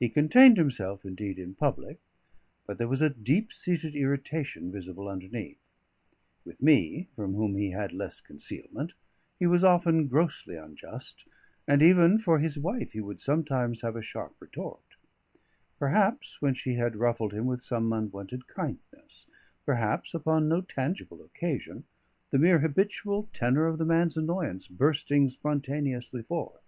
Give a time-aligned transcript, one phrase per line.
[0.00, 2.00] He contained himself, indeed, in public;
[2.66, 5.60] but there was a deep seated irritation visible underneath.
[6.44, 8.92] With me, from whom he had less concealment,
[9.38, 11.28] he was often grossly unjust,
[11.68, 14.96] and even for his wife he would sometimes have a sharp retort:
[15.78, 19.28] perhaps when she had ruffled him with some unwonted kindness;
[19.64, 21.84] perhaps upon no tangible occasion,
[22.30, 26.64] the mere habitual tenor of the man's annoyance bursting spontaneously forth.